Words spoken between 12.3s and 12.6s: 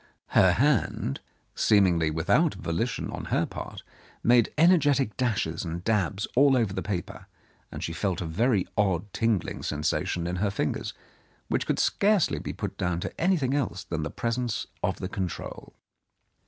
be